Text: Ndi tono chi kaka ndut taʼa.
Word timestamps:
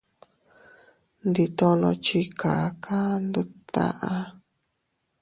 Ndi 1.27 1.45
tono 1.57 1.87
chi 2.05 2.21
kaka 2.41 2.97
ndut 3.25 3.51
taʼa. 3.73 4.11